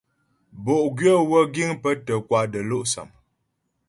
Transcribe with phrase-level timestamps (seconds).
[0.63, 3.09] Bo'gwyə̌ wə́ giŋ pə́ tə́ kwà də́lɔ'sâm.